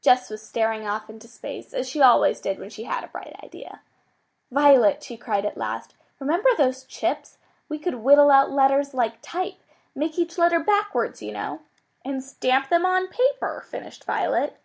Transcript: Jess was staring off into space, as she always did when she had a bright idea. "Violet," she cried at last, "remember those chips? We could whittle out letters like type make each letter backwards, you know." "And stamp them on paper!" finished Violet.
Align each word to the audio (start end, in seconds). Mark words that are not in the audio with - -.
Jess 0.00 0.30
was 0.30 0.42
staring 0.42 0.84
off 0.84 1.08
into 1.08 1.28
space, 1.28 1.72
as 1.72 1.88
she 1.88 2.02
always 2.02 2.40
did 2.40 2.58
when 2.58 2.70
she 2.70 2.82
had 2.82 3.04
a 3.04 3.06
bright 3.06 3.36
idea. 3.40 3.82
"Violet," 4.50 5.00
she 5.00 5.16
cried 5.16 5.44
at 5.46 5.56
last, 5.56 5.94
"remember 6.18 6.50
those 6.58 6.82
chips? 6.82 7.38
We 7.68 7.78
could 7.78 7.94
whittle 8.02 8.32
out 8.32 8.50
letters 8.50 8.94
like 8.94 9.22
type 9.22 9.60
make 9.94 10.18
each 10.18 10.38
letter 10.38 10.58
backwards, 10.58 11.22
you 11.22 11.30
know." 11.30 11.60
"And 12.04 12.20
stamp 12.20 12.68
them 12.68 12.84
on 12.84 13.06
paper!" 13.06 13.64
finished 13.68 14.02
Violet. 14.02 14.56